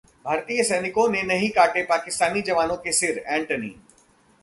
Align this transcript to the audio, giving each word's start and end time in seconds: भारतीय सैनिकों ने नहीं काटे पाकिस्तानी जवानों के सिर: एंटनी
भारतीय 0.25 0.63
सैनिकों 0.63 1.07
ने 1.09 1.21
नहीं 1.23 1.49
काटे 1.49 1.83
पाकिस्तानी 1.83 2.41
जवानों 2.41 2.77
के 2.77 2.91
सिर: 2.91 3.23
एंटनी 3.27 3.75